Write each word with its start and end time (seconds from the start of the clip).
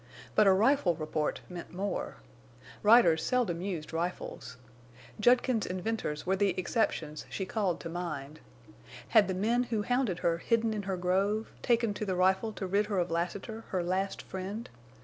But 0.33 0.47
a 0.47 0.51
rifle 0.51 0.95
report 0.95 1.41
meant 1.47 1.75
more. 1.75 2.15
Riders 2.81 3.21
seldom 3.23 3.61
used 3.61 3.93
rifles. 3.93 4.57
Judkins 5.19 5.67
and 5.67 5.79
Venters 5.83 6.25
were 6.25 6.35
the 6.35 6.57
exceptions 6.59 7.27
she 7.29 7.45
called 7.45 7.79
to 7.81 7.87
mind. 7.89 8.39
Had 9.09 9.27
the 9.27 9.35
men 9.35 9.65
who 9.65 9.83
hounded 9.83 10.17
her 10.25 10.39
hidden 10.39 10.73
in 10.73 10.81
her 10.89 10.97
grove, 10.97 11.51
taken 11.61 11.93
to 11.93 12.03
the 12.03 12.15
rifle 12.15 12.51
to 12.53 12.65
rid 12.65 12.87
her 12.87 12.97
of 12.97 13.11
Lassiter, 13.11 13.63
her 13.69 13.83
last 13.83 14.23
friend? 14.23 14.69